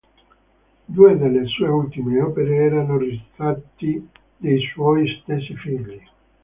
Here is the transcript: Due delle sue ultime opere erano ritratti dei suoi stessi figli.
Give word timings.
Due 0.87 1.15
delle 1.15 1.45
sue 1.45 1.67
ultime 1.67 2.19
opere 2.21 2.55
erano 2.55 2.97
ritratti 2.97 4.03
dei 4.35 4.59
suoi 4.61 5.07
stessi 5.21 5.55
figli. 5.55 6.01